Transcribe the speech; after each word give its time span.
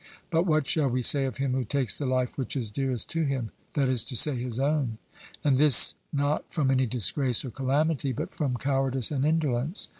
But 0.31 0.47
what 0.47 0.65
shall 0.67 0.89
we 0.89 1.03
say 1.03 1.25
of 1.25 1.37
him 1.37 1.53
who 1.53 1.63
takes 1.63 1.95
the 1.95 2.07
life 2.07 2.35
which 2.35 2.55
is 2.55 2.71
dearest 2.71 3.07
to 3.11 3.21
him, 3.23 3.51
that 3.73 3.87
is 3.87 4.03
to 4.05 4.15
say, 4.15 4.35
his 4.41 4.59
own; 4.59 4.97
and 5.43 5.59
this 5.59 5.93
not 6.11 6.51
from 6.51 6.71
any 6.71 6.87
disgrace 6.87 7.45
or 7.45 7.51
calamity, 7.51 8.11
but 8.11 8.33
from 8.33 8.57
cowardice 8.57 9.11
and 9.11 9.23
indolence? 9.23 9.89